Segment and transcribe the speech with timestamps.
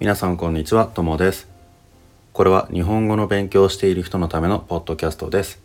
[0.00, 1.48] 皆さんこんにちは、ともです。
[2.32, 5.62] これは日本語の勉強をしている人のためのポッドキャストです。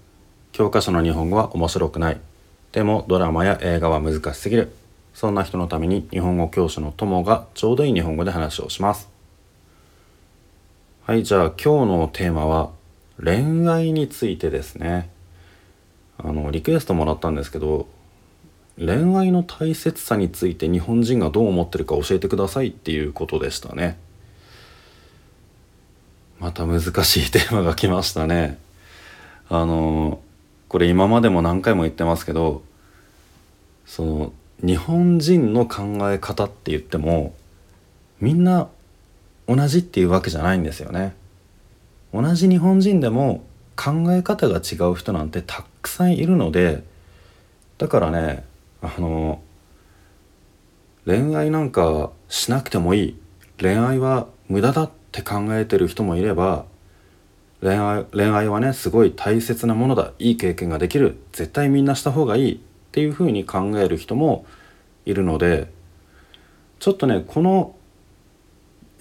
[0.52, 2.22] 教科書の日本語は面白くない。
[2.72, 4.72] でもドラマや映画は難しすぎる。
[5.16, 9.10] そんな人のために日本語教師のともがちょうどいい日本語で話をします。
[11.08, 12.70] はい、じゃあ今日のテーマは
[13.22, 15.10] 恋愛についてですね。
[16.20, 17.88] あの、リクエストもらったんですけど、
[18.78, 23.98] 恋愛の大切さについて日本人がどう思ってるか教えてくださいっていうことでしたね。
[26.40, 28.58] また難しいテーマが来ましたね。
[29.50, 30.22] あの
[30.68, 32.62] これ今までも何回も言ってますけど
[33.86, 37.34] その日本人の考え方って言っても
[38.20, 38.70] みんな
[39.48, 41.16] 同じっていうわけじゃないんですよね。
[42.14, 43.44] 同じ日本人でも
[43.76, 46.84] 考え方が違う人なんてたくさんいるので
[47.78, 48.44] だからね
[48.82, 49.42] あの
[51.06, 53.16] 恋愛なんかしなくてもいい
[53.60, 56.66] 恋愛は無駄だっって考えてる人もいれば
[57.62, 60.14] 恋愛恋愛はねすごい大切なものだ。
[60.20, 61.18] いい経験ができる。
[61.34, 62.58] 絶対みんなした方がいいっ
[62.92, 64.46] ていうふうに考える人も
[65.06, 65.72] いるので
[66.80, 67.76] ちょっとねこの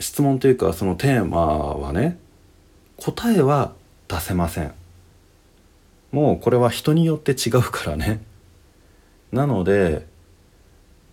[0.00, 2.18] 質問というかそのテーマはね
[2.96, 3.72] 答えは
[4.08, 4.72] 出せません。
[6.10, 8.20] もうこれは人によって違うからね。
[9.30, 10.06] なので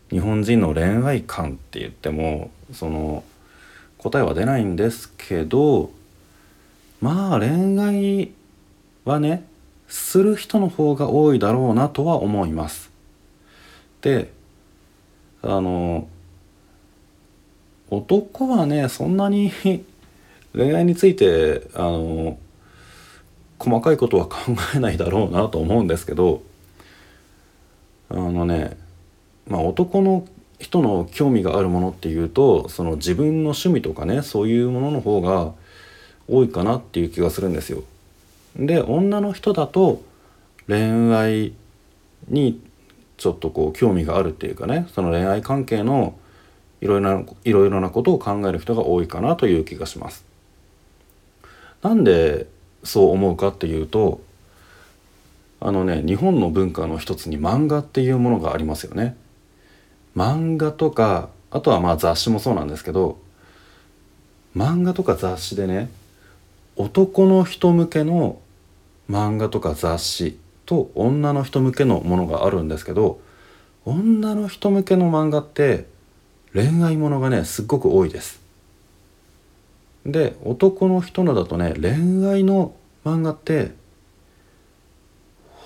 [0.09, 3.23] 日本人の恋愛観って言ってもその
[4.05, 5.89] 答えは出ないんですけど
[7.01, 8.31] まあ恋愛
[9.03, 9.47] はね
[9.87, 12.91] する人の方が多いだろうなとは思います。
[14.01, 14.31] で
[15.41, 16.07] あの
[17.89, 19.51] 男はねそんなに
[20.53, 22.37] 恋愛についてあの
[23.57, 26.43] 細かいことは考えないだろうなと思うんですけど
[28.09, 28.77] あのね
[29.47, 30.27] まあ男の
[30.59, 35.53] 人の興味があるものっていうとその自分の趣味とかねそういうものの方が
[36.27, 37.83] 多いかなっていう気がするんですよ。
[38.55, 40.01] で女の人だと
[40.67, 41.53] 恋愛
[42.29, 42.61] に
[43.17, 46.17] ちょっとこう興味があるっていうかねその恋愛関係の
[46.81, 50.25] いろいろないろいろなことを考える人が多いかなという気がします。
[51.81, 52.47] なんで
[52.83, 54.21] そう思うかっていうと
[55.59, 59.15] あのね日本の文化の一つに漫画っていうものがありますよね。
[60.15, 63.17] 漫画とかあとはまあ雑誌もそうなんですけど
[64.55, 65.89] 漫画とか雑誌でね
[66.75, 68.39] 男の人向けの
[69.09, 73.19] 漫画とか雑誌と女の人向けのものがあるんですけど
[73.85, 75.85] 女の人向けの漫画って
[76.53, 78.41] 恋愛ものがねすっごく多いです。
[80.05, 83.73] で男の人のだとね恋愛の漫画って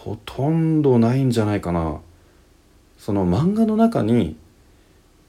[0.01, 1.99] ほとんどないんじゃないかな。
[2.99, 4.35] その漫画の中に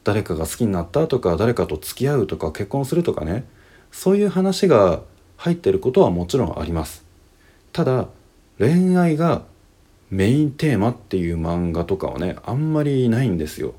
[0.05, 3.45] 誰かが好きになったとか誰かと付き合うとか結婚するとかね
[3.93, 5.01] そういう話が
[5.37, 7.05] 入ってることはもちろんあります。
[7.73, 8.09] ただ
[8.59, 9.43] 恋愛が
[10.11, 13.75] メインテーマっていう漫画とかはねあんまりないんですよ。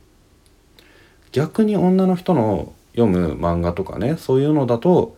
[1.32, 5.16] 逆に女の人の読む漫画とかねそういうのだと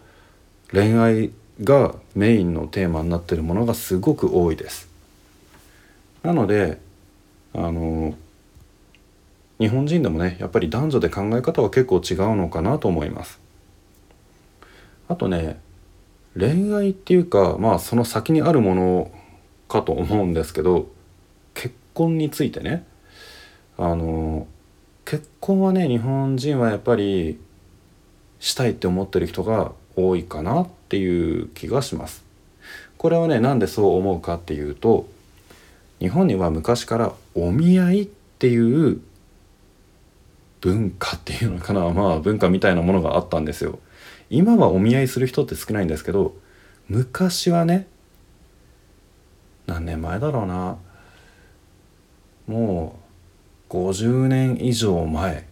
[0.71, 1.31] 恋愛
[1.63, 4.89] がメインのテーマになってるものがすごく多いです。
[6.23, 6.79] なので
[7.53, 8.15] あの
[9.59, 13.39] 日本人でもねやっぱり男女で考え方は結構違うのかなと思います。
[15.07, 15.59] あとね
[16.37, 19.11] 恋愛っていうかまあその先にあるもの
[19.67, 20.87] かと思うんですけど
[21.53, 22.85] 結婚についてね。
[23.77, 24.47] あの
[25.05, 27.39] 結婚はね日本人はやっぱり
[28.39, 32.23] したいって思ってる人が多いかなっていう気がします。
[32.97, 35.07] これはねなんでそう思うかっていうと
[35.99, 38.05] 日本には昔からお見合いっ
[38.39, 39.01] ていう
[40.63, 41.81] 文化っていうのかな。
[41.91, 43.79] まあ文化みたいなものがあったんですよ。
[44.29, 46.33] 今はお見合いする人って少ないんですけど
[46.87, 47.87] 昔はね
[49.67, 50.77] 何年前だろうな。
[52.47, 52.99] も
[53.69, 55.45] う50年以上前。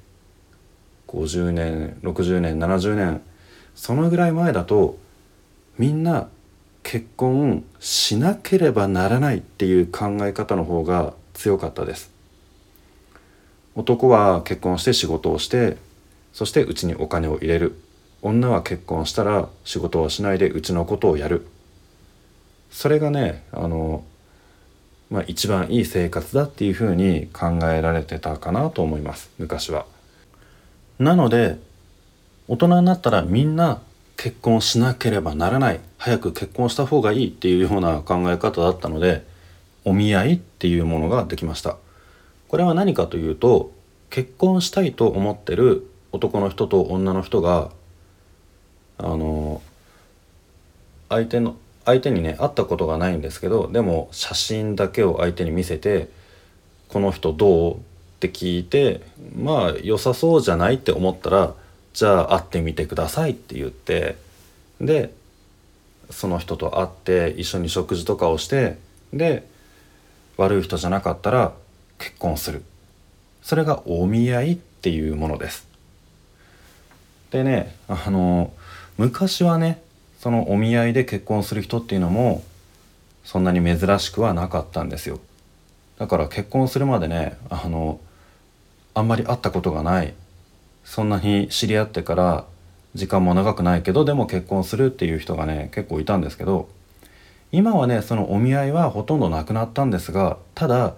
[1.08, 3.22] 50年60年70年。
[3.76, 4.98] そのぐらい前だと
[5.78, 6.30] みんな
[6.84, 12.21] 結婚しなければならないっていう考え方の方が強かったです。
[13.76, 15.78] 男は結婚して仕事をして
[16.34, 17.76] そしてうちにお金を入れる。
[18.24, 21.48] 女は結婚したら仕事をしないでうちのことをやる。
[22.70, 24.04] それがねあの、
[25.10, 29.86] まあ、一番いい生活だっていうふうに考えられてたかなと思います昔は。
[31.00, 31.58] なので
[32.48, 33.82] 大人になったらみんな
[34.18, 35.80] 結婚しなければならない。
[35.98, 39.26] 早く結婚した方がいいっていうような考え方だったので
[39.84, 41.78] お見合いっていうものができました。
[42.52, 43.72] これは何かというと
[44.10, 47.72] 結婚したいと思ってる男の人と女の人が
[48.98, 49.62] あの
[51.08, 51.56] 相手の
[51.86, 56.10] 相手にね会ったことがないんですけどでも写真だけを相手に見せて
[56.92, 57.80] 「この人どう?」っ
[58.20, 59.00] て聞いて
[59.34, 61.54] まあ良さそうじゃないって思ったら
[61.96, 64.18] 「じゃあ会ってみてください」って言って
[64.82, 65.14] で
[66.10, 68.78] その人と会って一緒に食事とかをして
[69.14, 69.48] で
[70.36, 71.54] 悪い人じゃなかったら
[72.02, 72.64] 結婚する。
[73.44, 75.68] それがお見合いっていうものです。
[77.30, 78.52] でねあの
[78.98, 79.82] 昔はね
[80.20, 82.44] そのお見合いで結婚する人っていうのも
[83.24, 85.20] そんなに珍しくはなかったんですよ。
[86.00, 88.00] だから結婚するまでねあの
[88.96, 90.14] あんまり会ったことがない。
[90.84, 92.46] そんなに知り合ってから
[92.96, 96.68] 時間も長くないけどでも結婚するっていう人がね結構いたんですけど
[97.52, 100.96] 今はねそのお見合いはほとんどなくなったんですがただ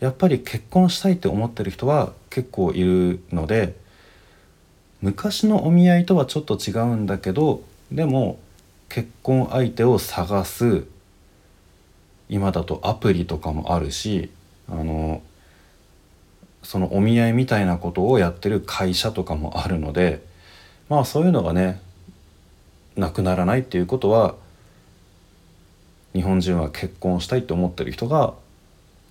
[0.00, 3.74] やっぱり結婚したいって思ってる人は結構いるので
[5.00, 7.62] 昔のお見合いとはちょっと違うんだけど
[7.92, 8.38] でも
[8.88, 10.84] 結婚相手を探す
[12.28, 14.30] 今だとアプリとかもあるし
[14.68, 15.22] あの
[16.62, 20.24] そのお見合いみたいなことをやってる会社とかもあるので
[20.88, 21.80] まあそういうのがね
[22.96, 24.36] なくならないっていうことは
[26.14, 28.34] 日本人は結婚したいと思ってる人が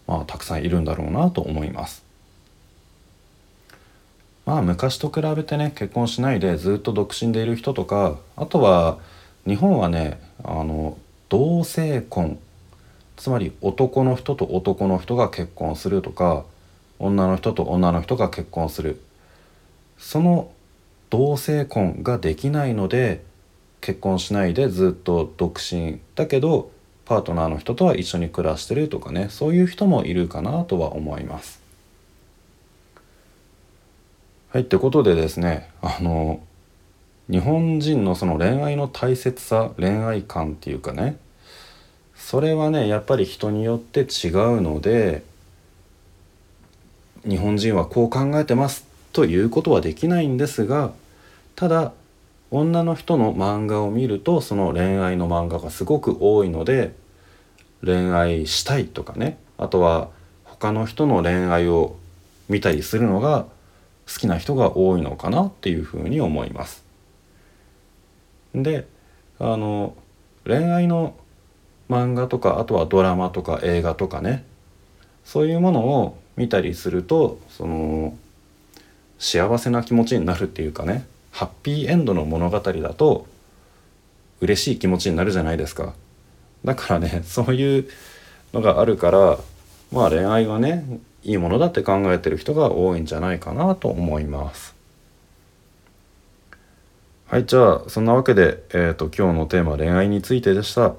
[0.07, 2.03] まあたくさんいるんだろうなと思います。
[4.45, 8.97] まあ昔と比べてね結婚しないでずっと独身でいる人とかあとは
[9.47, 10.97] 日本はねあの
[11.29, 12.37] 同性婚
[13.15, 16.43] つまり男の人と男の人が結婚するとか
[16.99, 19.01] 女の人と女の人が結婚する
[19.97, 20.51] その
[21.09, 23.23] 同性婚ができないので
[23.79, 26.71] 結婚しないでずっと独身だけど
[27.05, 31.61] パートナーの人とは一緒に暮らしてるとかねそういう人もいるかなとは思います。
[34.49, 36.39] はいってことでですねあの
[37.29, 41.17] 日本人のその恋愛の大切さ恋愛観っていうかね
[42.15, 45.23] それはねやっぱり人によって違うので
[47.27, 50.91] 日本人はこう考えてますということはできないんですが
[51.55, 51.93] ただ
[52.55, 56.93] 女の人の漫画を見るとその恋愛の漫画がすごく多いので
[57.83, 59.39] 恋愛したいとかね。
[59.57, 60.09] あとは
[60.45, 61.95] 他の人の恋愛を
[62.47, 63.47] 見たりするのが
[64.07, 66.83] 好きな人が多いのかなっていうふうに思います。
[68.53, 68.87] で
[69.39, 69.95] あの
[70.45, 71.15] 恋愛の
[71.89, 74.45] 漫画とかあとはドラマとか映画とかね。
[75.25, 78.15] そういうものを見たりするとその
[79.17, 81.07] 幸せな気持ちになるっていうかね。
[81.33, 83.25] ハッピーエンドの物語だと
[84.39, 85.93] 嬉しい気持ちになるじゃないですか。
[86.63, 87.89] だからね そういう
[88.53, 89.39] のがあるから
[89.91, 90.85] まあ恋愛がね
[91.23, 94.75] いいものだって考えてる人が多いんじゃないかなと思います。
[97.25, 100.93] はいじゃあそんなわけで、えーと、今日のテーマ恋愛についてでした。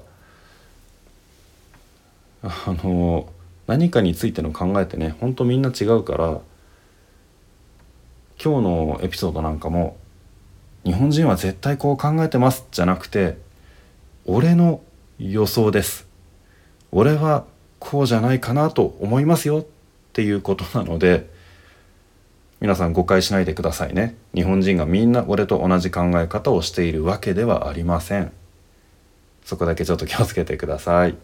[2.43, 3.29] あの
[3.67, 6.41] 何かについての考えってねほんとみんな違うから
[8.43, 9.95] 今日のエピソードなんかも
[10.85, 13.37] 日本人は絶対こう考えてますじゃなくて
[14.25, 14.81] 俺の
[15.17, 16.07] 予想です。
[16.91, 17.45] 俺は
[17.79, 19.65] こうじゃないかなと思いますよっ
[20.13, 21.29] ていうことなので
[22.61, 24.15] 皆さん誤解しないでくださいね。
[24.33, 28.31] 日本人がみんな俺と同じ考え方をしているわけではありません。
[29.43, 31.15] そこだけちょっと気をつけてください。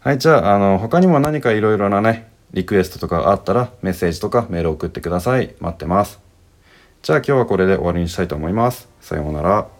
[0.00, 5.54] はいじゃああの他にも何かいろいろなねリクエストとかあったらメッセージとかメール送ってください。
[5.60, 6.27] 待ってます。
[7.02, 8.88] じゃあ今日はこれで終わりにしたいと思います。
[9.00, 9.77] さようなら。